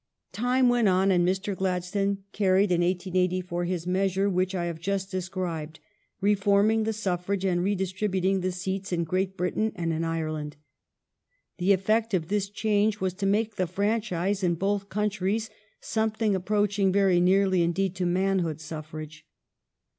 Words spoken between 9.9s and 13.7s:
in Ireland. The effect of this change was to make the